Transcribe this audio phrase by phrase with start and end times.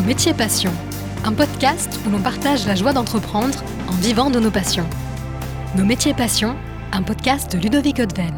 [0.00, 0.72] Nos métiers passions,
[1.24, 4.86] un podcast où l'on partage la joie d'entreprendre en vivant de nos passions.
[5.76, 6.56] Nos métiers passions,
[6.92, 8.32] un podcast de Ludovic Odven.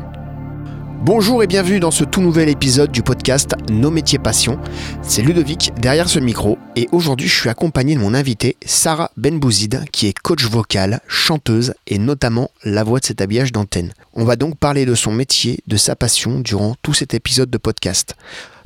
[1.02, 4.58] Bonjour et bienvenue dans ce tout nouvel épisode du podcast Nos métiers passions.
[5.02, 9.84] C'est Ludovic derrière ce micro et aujourd'hui je suis accompagné de mon invité Sarah Benbouzid
[9.92, 13.92] qui est coach vocal, chanteuse et notamment la voix de cet habillage d'antenne.
[14.14, 17.58] On va donc parler de son métier, de sa passion durant tout cet épisode de
[17.58, 18.16] podcast.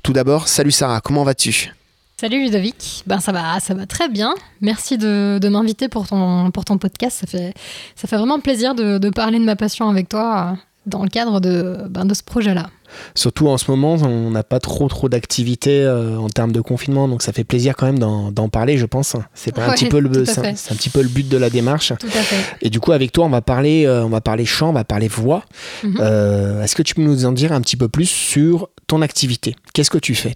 [0.02, 1.74] Tout d'abord, salut Sarah, comment vas-tu?
[2.18, 4.34] Salut Ludovic, ben ça va, ça va très bien.
[4.62, 7.18] Merci de, de m'inviter pour ton, pour ton podcast.
[7.20, 7.52] Ça fait,
[7.94, 10.56] ça fait vraiment plaisir de, de parler de ma passion avec toi euh,
[10.86, 12.70] dans le cadre de, ben, de ce projet-là.
[13.14, 17.06] Surtout en ce moment, on n'a pas trop trop d'activités euh, en termes de confinement,
[17.06, 19.14] donc ça fait plaisir quand même d'en parler, je pense.
[19.34, 21.92] C'est pas un petit peu le, c'est un, petit peu le but de la démarche.
[22.00, 22.56] Tout à fait.
[22.62, 24.84] Et du coup, avec toi, on va parler, euh, on va parler chant, on va
[24.84, 25.44] parler voix.
[25.82, 25.98] Mhm.
[26.00, 29.54] Euh, Est-ce que tu peux nous en dire un petit peu plus sur ton activité?
[29.74, 30.34] Qu'est-ce que tu fais?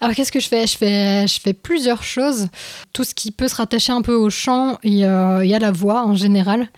[0.00, 0.66] Alors qu'est-ce que je fais?
[0.66, 2.48] Je, fais je fais plusieurs choses.
[2.92, 5.72] Tout ce qui peut se rattacher un peu au chant et, euh, et à la
[5.72, 6.68] voix en général.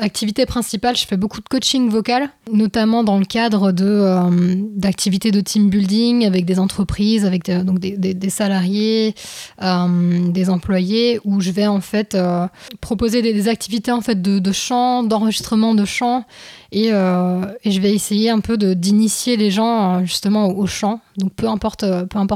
[0.00, 5.30] Activité principale, je fais beaucoup de coaching vocal, notamment dans le cadre de, euh, d'activités
[5.30, 9.14] de team building avec des entreprises, avec des, donc des, des- salariés,
[9.62, 12.48] euh, des employés, où je vais en fait euh,
[12.80, 16.24] proposer des, activités en fait de, de chant, d'enregistrement de chant,
[16.72, 21.00] et, euh, et je vais essayer un peu d'initier les gens euh, justement au, chant,
[21.18, 21.84] donc euh, peu importe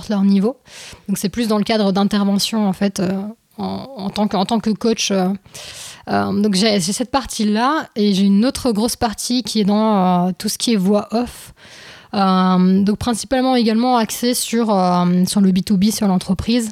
[0.09, 0.57] leur niveau.
[1.09, 3.13] Donc c'est plus dans le cadre d'intervention en fait euh,
[3.59, 5.11] en, tant que, en tant que coach.
[5.11, 5.29] euh.
[6.09, 10.49] Euh, donc j'ai, cette partie-là et j'ai une autre grosse partie qui est dans tout
[10.49, 11.53] ce qui est voix off.
[12.15, 14.69] Donc principalement également axé sur,
[15.27, 16.71] sur le B2B, sur l'entreprise.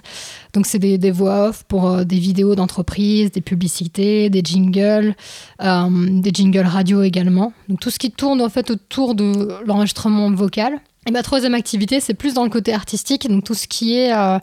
[0.55, 5.14] Donc c'est des, des voix off pour des vidéos d'entreprise, des publicités, des jingles,
[5.61, 7.53] des jingles radio également.
[7.69, 10.80] Donc tout ce qui tourne en fait autour de l'enregistrement vocal.
[11.07, 14.12] Et ma troisième activité, c'est plus dans le côté artistique, donc tout ce qui est
[14.12, 14.39] euh,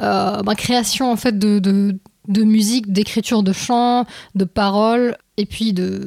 [0.00, 1.98] euh, création en fait de,
[2.28, 4.06] musique, d'écriture de chants,
[4.36, 6.06] de paroles, et puis de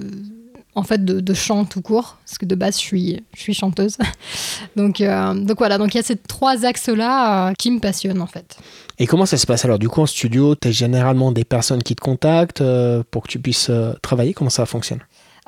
[0.75, 3.97] en fait de, chant tout court, parce que de base je suis, je suis chanteuse.
[4.77, 8.27] donc, euh, donc voilà, donc il y a ces trois axes-là qui me passionnent en
[8.27, 8.57] fait.
[8.99, 11.83] Et comment ça se passe alors Du coup, en studio, tu as généralement des personnes
[11.83, 12.63] qui te contactent
[13.11, 13.71] pour que tu puisses
[14.01, 14.33] travailler?
[14.33, 14.99] Comment ça fonctionne?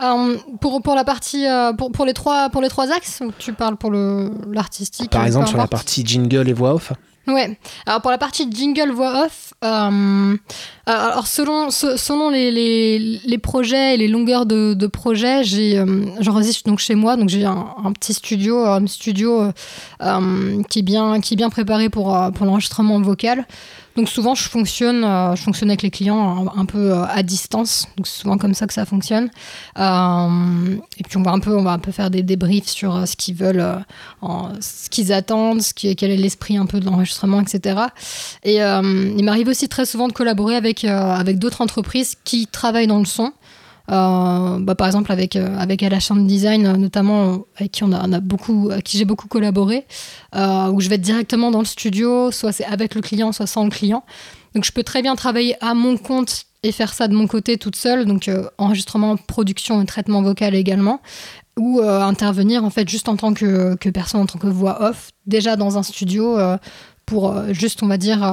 [0.01, 3.31] Euh, pour, pour la partie euh, pour, pour les trois pour les trois axes ou
[3.37, 6.93] tu parles pour le l'artistique Par peu exemple, sur la partie jingle et voix off
[7.27, 7.59] Ouais.
[7.85, 10.35] Alors pour la partie jingle voix off, euh,
[10.87, 15.77] alors selon se- selon les, les, les projets et les longueurs de, de projets, j'ai
[15.77, 19.51] euh, j'enregistre donc chez moi, donc j'ai un, un petit studio, un studio euh,
[20.01, 23.45] euh, qui est bien qui est bien préparé pour euh, pour l'enregistrement vocal.
[23.95, 27.87] Donc souvent je fonctionne euh, je fonctionne avec les clients un, peu euh, à distance,
[27.97, 29.29] donc c'est souvent comme ça que ça fonctionne.
[29.77, 33.07] Euh, et puis on va un peu on va un peu faire des débriefs sur
[33.07, 33.65] ce qu'ils veulent
[34.21, 37.79] en- ce qu'ils attendent, ce quel est l'esprit un peu de l'enregistrement, etc.
[38.43, 42.99] Et il m'arrive aussi très souvent de collaborer avec, avec d'autres entreprises qui travaillent dans
[42.99, 43.31] le son.
[43.91, 48.19] Euh, bah, par exemple avec euh, avec Alachand Design euh, notamment avec qui on a,
[48.19, 49.87] beaucoup avec qui j'ai beaucoup collaboré
[50.35, 53.71] où je vais directement dans le studio soit c'est avec le client soit sans le
[53.71, 54.03] client
[54.53, 57.57] donc je peux très bien travailler à mon compte et faire ça de mon côté
[57.57, 58.29] toute seule donc
[58.59, 61.01] enregistrement production et traitement vocal également
[61.57, 65.09] ou intervenir en fait juste en tant que, que personne, en tant que voix off,
[65.25, 66.37] déjà dans un studio
[67.05, 68.23] pour juste, on va dire,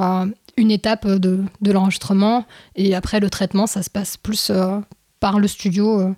[0.55, 2.45] une étape de, de l'enregistrement.
[2.75, 4.49] Et après, le traitement, ça se passe plus
[5.19, 6.09] par le studio, euh,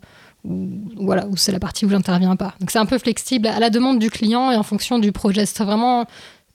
[0.45, 2.53] où, voilà, où c'est la partie où j'interviens pas.
[2.59, 5.45] Donc c'est un peu flexible à la demande du client et en fonction du projet.
[5.45, 6.05] C'est vraiment,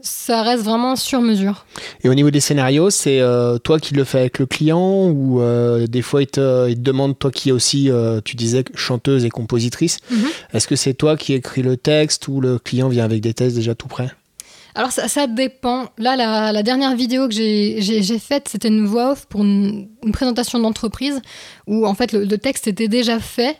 [0.00, 1.66] ça reste vraiment sur mesure.
[2.02, 5.40] Et au niveau des scénarios, c'est euh, toi qui le fais avec le client ou
[5.40, 8.64] euh, des fois il te, il te demande, toi qui es aussi, euh, tu disais,
[8.74, 10.26] chanteuse et compositrice, Mhm.
[10.54, 13.56] est-ce que c'est toi qui écris le texte ou le client vient avec des textes
[13.56, 14.10] déjà tout prêts?
[14.76, 15.84] Alors ça, ça dépend.
[15.98, 20.10] Là, la, la dernière vidéo que j'ai- faite, c'était une voix off pour une, une
[20.10, 21.22] présentation d'entreprise
[21.66, 23.56] où en fait le, texte était déjà fait.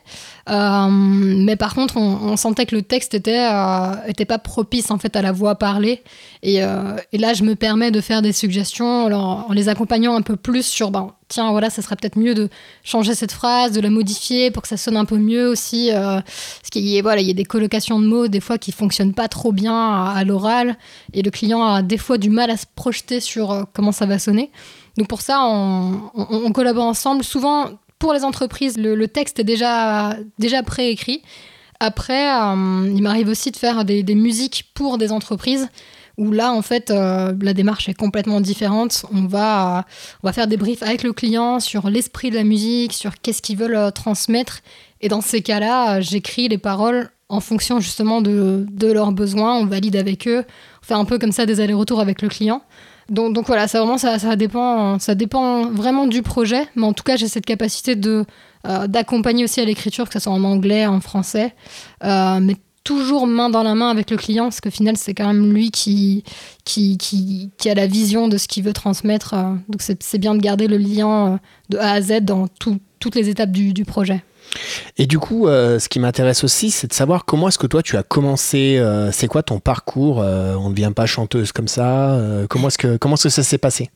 [0.51, 4.99] Euh, mais par contre, on, sentait que le texte était, euh, était pas propice en
[4.99, 6.03] fait à la voix parlée.
[6.43, 10.15] Et, euh, et là, je me permets de faire des suggestions alors, en les accompagnant
[10.17, 12.51] un peu plus sur, ben, tiens, voilà, ça serait peut-être mieux de
[12.83, 15.91] changer cette phrase, de la modifier pour que ça sonne un peu mieux aussi.
[15.93, 18.71] parce qu'il y, a- voilà, il y a des colocations de mots des fois qui
[18.73, 20.77] fonctionnent pas trop bien à, l'oral
[21.15, 24.19] et le client a des fois du mal à se projeter sur comment ça va
[24.19, 24.51] sonner.
[24.99, 27.25] Donc pour ça, on, on- on collabore ensemble.
[27.25, 31.23] Souvent, pour les entreprises, le, texte est déjà, déjà préécrit.
[31.81, 35.69] Après, euh, il m'arrive aussi de faire des, musiques pour des entreprises
[36.17, 39.05] où là, en fait, euh, la démarche est complètement différente.
[39.13, 39.85] On va,
[40.23, 43.43] on va faire des briefs avec le client sur l'esprit de la musique, sur qu'est-ce
[43.43, 44.61] qu'ils veulent euh, transmettre.
[45.01, 49.57] Et dans ces cas-là, euh, j'écris les paroles en fonction justement de, de leurs besoins.
[49.57, 50.45] On valide avec eux
[50.83, 52.63] faire un peu comme ça des allers-retours avec le client.
[53.11, 57.05] Donc, voilà, ça vraiment ça, ça, dépend, ça dépend vraiment du projet, mais en tout
[57.05, 58.25] cas j'ai cette capacité de
[58.87, 61.55] d'accompagner aussi à l'écriture, que ce soit en anglais, en français,
[62.03, 65.53] mais toujours main dans la main avec le client, parce qu'au final, c'est quand même
[65.53, 66.23] lui qui,
[66.65, 69.35] qui, qui, qui, a la vision de ce qu'il veut transmettre.
[69.35, 71.37] Euh, donc, c'est bien de garder le lien euh,
[71.71, 74.23] de A à Z dans toutes les étapes du, du, projet.
[74.97, 77.83] Et du coup, euh, ce qui m'intéresse aussi, c'est de savoir comment est-ce que toi,
[77.83, 78.83] tu as commencé,
[79.13, 82.19] c'est quoi ton parcours On ne devient pas chanteuse comme ça
[82.49, 83.91] Comment est-ce que, est que ça s'est passé?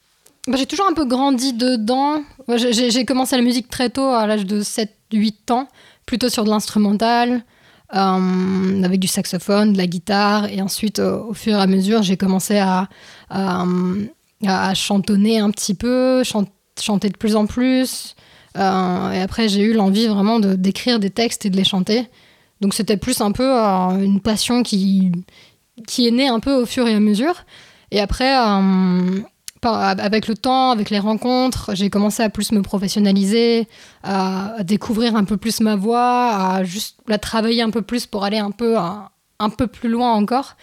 [0.46, 2.22] Bah, J'ai toujours un peu grandi dedans.
[2.56, 5.68] J'ai commencé la musique très tôt, à l'âge de 7-8 ans,
[6.06, 7.44] plutôt sur de l'instrumental.
[7.94, 12.18] Euh, avec du saxophone, de la guitare, et ensuite, au fur et à mesure, j'ai
[12.18, 12.86] commencé à,
[13.30, 18.14] à, chantonner un petit peu, chanter de plus en plus.
[18.56, 22.08] Euh, et après, j'ai eu l'envie vraiment de, d'écrire des textes et de les chanter.
[22.60, 25.12] Donc c'était plus un peu euh, une passion qui,
[25.86, 27.44] qui est née un peu au fur et à mesure.
[27.90, 28.34] Et après,
[29.62, 33.66] avec le temps, avec les rencontres, j'ai commencé à plus me professionnaliser,
[34.02, 38.24] à, découvrir un peu plus ma voix, à juste la travailler un peu plus pour
[38.24, 40.56] aller un peu, un, peu plus loin encore.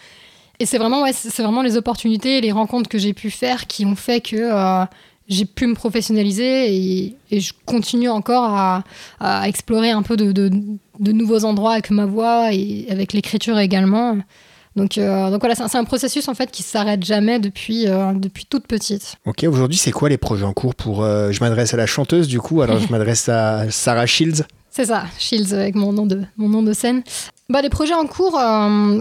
[0.58, 3.84] Et c'est vraiment, ouais, c'est vraiment les opportunités, les rencontres que j'ai pu faire qui
[3.84, 4.84] ont fait que euh,
[5.28, 8.44] j'ai pu me professionnaliser et, je continue encore
[9.20, 14.18] à, explorer un peu de, de, nouveaux endroits avec ma voix et avec l'écriture également.
[14.76, 18.44] Donc, euh, donc voilà, c'est un processus en fait qui s'arrête jamais depuis, euh, depuis
[18.44, 19.16] toute petite.
[19.24, 22.28] Ok, aujourd'hui, c'est quoi les projets en cours pour euh, Je m'adresse à la chanteuse
[22.28, 24.44] du coup, alors je m'adresse à Sarah Shields.
[24.70, 27.02] C'est ça, Shields avec mon nom de, mon nom de scène.
[27.48, 28.40] Bah, les projets en cours,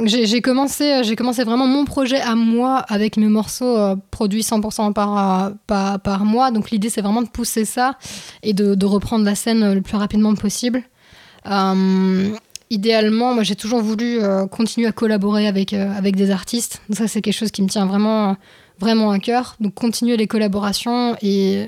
[0.06, 3.76] j'ai commencé, j'ai commencé vraiment mon projet à moi avec mes morceaux
[4.12, 6.52] produits 100% par, par, mois.
[6.52, 7.98] Donc l'idée, c'est vraiment de pousser ça
[8.44, 10.84] et de, reprendre la scène le plus rapidement possible
[12.70, 16.82] idéalement, moi j'ai toujours voulu euh, continuer à collaborer avec, euh, avec des artistes.
[16.90, 18.38] Donc ça c'est quelque chose qui me tient vraiment,
[18.80, 19.56] vraiment à cœur.
[19.60, 21.68] Donc continuer les collaborations et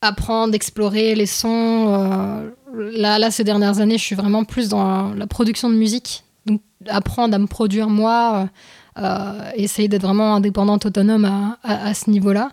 [0.00, 2.52] apprendre, explorer les sons.
[2.76, 6.24] Euh, là, là, ces dernières années, je suis vraiment plus dans la production de musique.
[6.46, 8.48] Donc apprendre à me produire moi,
[9.56, 12.50] essayer d'être vraiment indépendante, autonome à, à, ce niveau-là.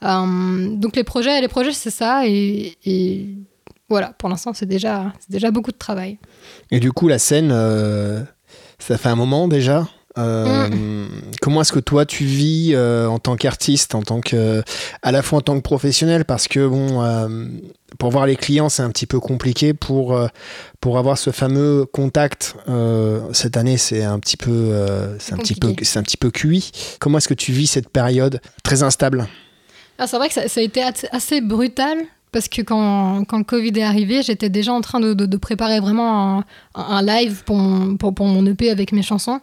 [0.00, 2.28] donc les projets, les projets c'est ça.
[2.28, 2.76] et,
[3.88, 6.18] voilà, pour l'instant, c'est déjà, déjà beaucoup de travail.
[6.70, 8.22] Et du coup, la scène, euh,
[8.78, 9.86] ça fait un moment déjà?
[10.18, 11.08] Euh, mm.
[11.40, 14.62] Comment est-ce que toi tu vis euh, en tant qu'artiste, en tant que,
[15.02, 17.02] à la fois en tant que professionnel, parce que bon,
[17.98, 20.18] pour voir les clients c'est un petit peu compliqué pour
[20.80, 22.56] pour avoir ce fameux contact.
[23.32, 24.72] cette année c'est un petit peu
[25.18, 26.70] c'est un petit peu c'est un petit peu cuit.
[27.00, 29.26] Comment est-ce que tu vis cette période très instable?
[29.98, 30.82] Ah, c'est vrai que ça, ça, a été
[31.12, 31.98] assez brutal
[32.34, 35.78] parce que quand, quand le Covid est arrivé, j'étais déjà en train de, de, préparer
[35.78, 36.44] vraiment un,
[36.74, 39.38] un live pour mon, pour, pour, mon EP avec mes chansons.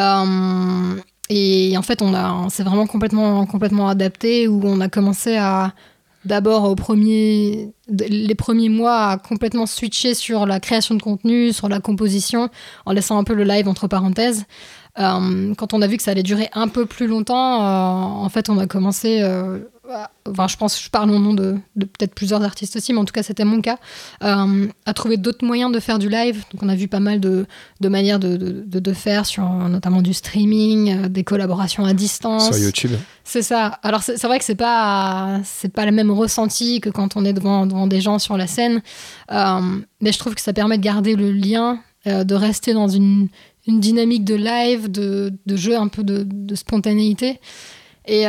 [0.00, 4.88] Euh, et en fait, on, a, on s'est vraiment complètement, complètement adapté, où on a
[4.88, 5.72] commencé à,
[6.24, 11.68] d'abord au premier, les premiers mois à complètement switcher sur la création de contenu, sur
[11.68, 12.48] la composition,
[12.84, 14.44] en laissant un peu le live entre parenthèses.
[14.98, 18.28] Euh, quand on a vu que ça allait durer un peu plus longtemps, euh, en
[18.28, 19.22] fait, on a commencé
[20.28, 23.12] enfin, je pense, je parle au nom de, peut-être plusieurs artistes aussi, mais en tout
[23.12, 23.78] cas, c'était mon cas,
[24.22, 26.44] euh, à trouver d'autres moyens de faire du live.
[26.52, 27.46] Donc, on a vu pas mal de,
[27.82, 32.46] manières de, de, faire, sur notamment du streaming, euh, des collaborations à distance.
[32.46, 32.92] Sur YouTube.
[33.24, 33.78] C'est ça.
[33.82, 37.32] Alors, c'est vrai que c'est pas, c'est pas le même ressenti que quand on est
[37.32, 38.82] devant, devant des gens sur la scène,
[39.30, 39.60] euh,
[40.00, 43.28] mais je trouve que ça permet de garder le lien, de rester dans une,
[43.66, 47.40] une dynamique de live, de, de jeu, un peu de, spontanéité.
[48.06, 48.26] Et,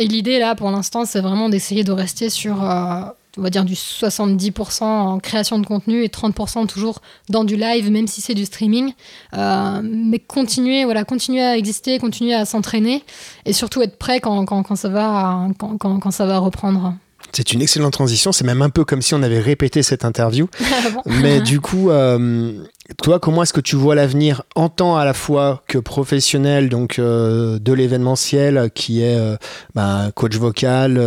[0.00, 3.02] et l'idée, là, pour l'instant, c'est vraiment d'essayer de rester sur, euh,
[3.36, 7.90] on va dire, du 70% en création de contenu et 30% toujours dans du live,
[7.90, 8.94] même si c'est du streaming.
[9.36, 13.04] Euh, mais continuer, voilà, continuer à exister, continuer à s'entraîner
[13.44, 16.94] et surtout être prêt quand, quand, quand ça, va, quand, quand ça va reprendre.
[17.32, 18.32] C'est une excellente transition.
[18.32, 20.48] C'est même un peu comme si on avait répété cette interview.
[20.72, 22.64] Ah Mais du coup, euh,
[22.96, 26.98] toi, comment est-ce que tu vois l'avenir en tant à la fois que professionnel donc
[26.98, 29.36] euh, de l'événementiel, qui est euh,
[29.74, 30.98] bah, coach vocal,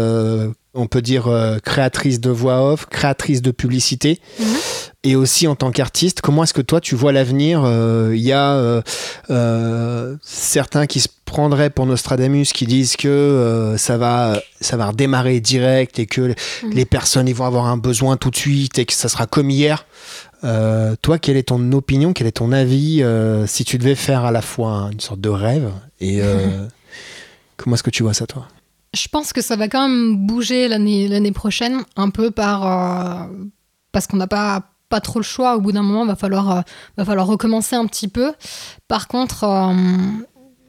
[0.74, 1.30] on peut dire
[1.64, 4.20] créatrice de voix off, créatrice de publicité.
[4.40, 4.46] Mhm
[5.04, 8.32] et aussi en tant qu'artiste, comment est-ce que toi tu vois l'avenir Il euh, y
[8.32, 8.82] a euh,
[9.30, 15.40] euh, certains qui se prendraient pour Nostradamus qui disent que ça va ça va redémarrer
[15.40, 16.36] direct et que mm.
[16.72, 19.50] les personnes ils vont avoir un besoin tout de suite et que ça sera comme
[19.50, 19.86] hier.
[21.02, 23.04] Toi, quelle est ton opinion, quel est ton avis
[23.48, 26.22] si tu devais faire à la fois une sorte de rêve et
[27.58, 28.48] comment est-ce que tu vois ça toi?
[28.94, 33.30] Je pense que ça va quand même bouger l'année prochaine un peu par
[33.92, 35.56] parce qu'on n'a pas pas trop le choix.
[35.56, 36.62] Au bout d'un moment, va falloir, euh,
[36.98, 38.32] va falloir recommencer un petit peu.
[38.88, 39.74] Par contre, euh,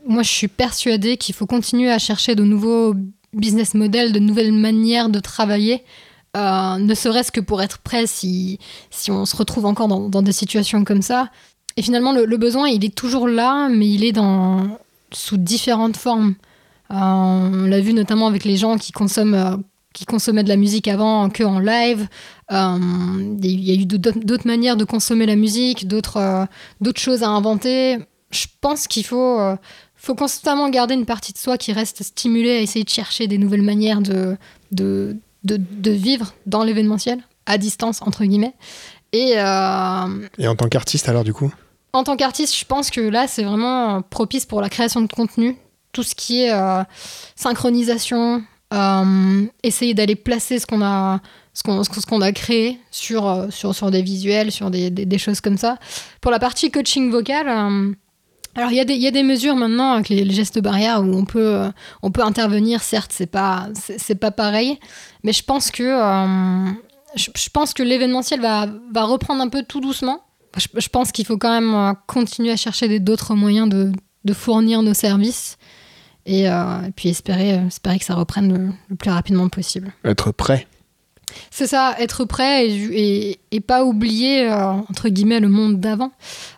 [0.07, 2.95] moi, je suis persuadée qu'il faut continuer à chercher de nouveaux
[3.35, 5.85] business models, de nouvelles manières de travailler,
[6.37, 8.59] euh, ne serait-ce que pour être prêt si,
[8.91, 11.31] si on se retrouve encore dans, des situations comme ça.
[11.77, 14.79] Et finalement, le, besoin, il est toujours là, mais il est dans,
[15.13, 16.35] sous différentes formes.
[16.91, 19.35] Euh, on l'a vu notamment avec les gens qui consomment.
[19.35, 19.57] Euh,
[19.93, 22.09] qui consommaient de la musique avant que en live.
[22.51, 26.49] Il y a eu d'autres manières de consommer la musique, d'autres
[26.97, 27.99] choses à inventer.
[28.33, 29.39] Je pense qu'il faut,
[29.95, 33.39] faut constamment garder une partie de soi qui reste stimulée à essayer de chercher des
[33.39, 38.55] nouvelles manières de, de, de vivre dans l'événementiel, à distance, entre guillemets.
[39.13, 41.53] Et, euh, Et en tant qu'artiste, alors, du coup?
[41.93, 45.57] En tant qu'artiste, je pense que là, c'est vraiment propice pour la création de contenu.
[45.93, 46.83] Tout ce qui est euh,
[47.37, 51.21] synchronisation, euh, essayer d'aller placer ce qu'on a,
[51.53, 55.19] ce qu'on, ce qu'on a créé sur, sur, sur des visuels, sur des, des, des,
[55.19, 55.79] choses comme ça.
[56.21, 57.95] Pour la partie coaching vocal,
[58.57, 61.55] alors il y, y, a des mesures maintenant avec les, gestes barrières où on peut,
[61.55, 61.71] euh,
[62.03, 64.79] on peut intervenir, certes c'est pas, c'est, pas pareil,
[65.25, 66.71] mais je pense que, euh,
[67.17, 70.21] je, pense que l'événementiel va, va reprendre un peu tout doucement.
[70.57, 73.93] Je, pense qu'il faut quand même continuer à chercher des, d'autres moyens de,
[74.33, 75.59] fournir nos services
[76.27, 79.93] et, euh, puis espérer, espérer que ça reprenne le, plus rapidement possible.
[80.05, 80.69] Être prêt.
[81.51, 86.13] C'est ça, être prêt et, et, et pas oublier, euh, entre guillemets, le monde d'avant.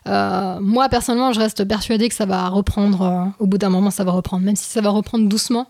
[0.07, 3.91] Euh, moi, personnellement, je reste persuadée que ça va reprendre, euh, au bout d'un moment,
[3.91, 5.69] ça va reprendre, même si ça va reprendre doucement,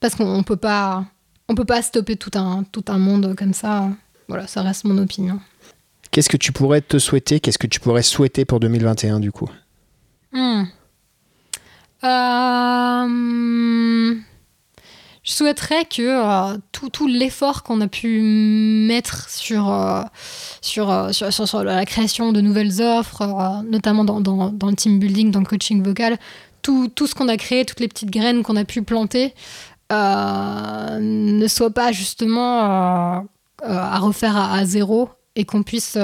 [0.00, 1.04] parce qu'on peut pas,
[1.48, 3.88] on peut pas stopper tout un, tout un monde comme ça.
[4.28, 5.40] Voilà, ça reste mon opinion.
[6.10, 9.48] Qu'est-ce que tu pourrais te souhaiter Qu'est-ce que tu pourrais souhaiter pour 2021, du coup?
[10.32, 10.64] Hmm.
[15.24, 21.32] Je souhaiterais que euh, tout, tout l'effort qu'on a pu mettre sur, euh, euh, sur,
[21.32, 25.38] sur, sur, la création de nouvelles offres, notamment dans, dans, dans, le team building, dans
[25.38, 26.18] le coaching vocal,
[26.62, 29.32] tout, tout ce qu'on a créé, toutes les petites graines qu'on a pu planter,
[29.90, 33.24] ne soit pas justement
[33.62, 35.96] à refaire à, zéro et qu'on puisse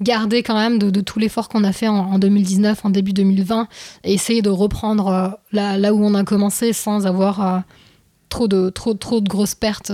[0.00, 3.68] garder quand même de, tout l'effort qu'on a fait en, en, 2019, en début 2020,
[4.02, 7.62] et essayer de reprendre là, là, où on a commencé sans avoir
[8.30, 9.92] trop, de, trop, trop de grosses pertes.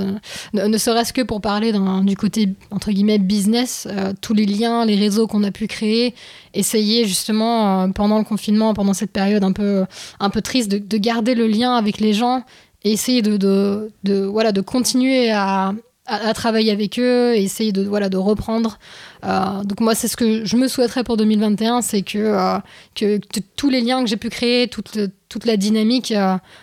[0.53, 4.95] Ne, serait-ce que pour parler du côté, entre guillemets, business, euh, tous les liens, les
[4.95, 6.15] réseaux qu'on a pu créer,
[6.55, 9.85] essayer justement, euh, pendant le confinement, pendant cette période un peu,
[10.21, 12.45] un peu triste, de, de garder le lien avec les gens
[12.85, 15.73] et essayer de, de, voilà, de continuer à,
[16.07, 18.79] à, travailler avec eux, essayer de, voilà, de reprendre.
[19.25, 22.61] Euh, donc moi, c'est ce que je me souhaiterais pour 2021, c'est que,
[22.95, 23.19] que,
[23.57, 26.13] tous les liens que j'ai pu créer, toute, toute la dynamique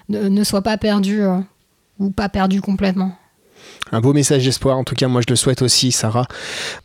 [0.08, 1.24] ne, ne, soit pas perdue
[2.00, 3.15] ou pas perdue complètement.
[3.91, 6.27] Un beau message d'espoir, en tout cas moi je le souhaite aussi Sarah.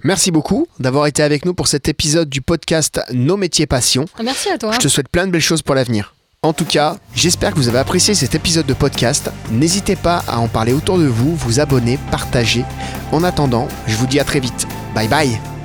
[0.05, 4.05] Merci beaucoup d'avoir été avec nous pour cet épisode du podcast Nos métiers passion.
[4.23, 4.73] Merci à toi.
[4.73, 6.15] Je te souhaite plein de belles choses pour l'avenir.
[6.43, 9.31] En tout cas, j'espère que vous avez apprécié cet épisode de podcast.
[9.51, 12.65] N'hésitez pas à en parler autour de vous, vous abonner, partager.
[13.11, 14.67] En attendant, je vous dis à très vite.
[14.95, 15.58] Bye bye